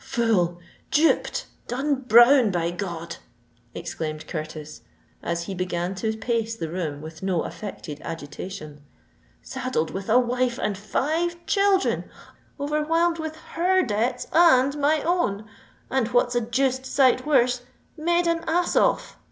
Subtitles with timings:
[0.03, 3.17] "Fooled—duped—done brown, by God!"
[3.75, 4.81] exclaimed Curtis,
[5.21, 8.81] as he began to pace the room with no affected agitation.
[9.43, 16.41] "Saddled with a wife and five children—overwhelmed with her debts and my own—and, what's a
[16.41, 17.61] deuced sight worse,
[17.95, 19.17] made an ass of!